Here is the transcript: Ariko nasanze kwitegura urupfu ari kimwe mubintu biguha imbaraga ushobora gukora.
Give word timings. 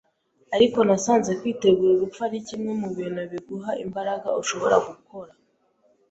Ariko 0.55 0.77
nasanze 0.87 1.31
kwitegura 1.39 1.91
urupfu 1.93 2.19
ari 2.27 2.39
kimwe 2.47 2.71
mubintu 2.81 3.21
biguha 3.31 3.71
imbaraga 3.85 4.27
ushobora 4.41 4.75
gukora. 4.87 5.31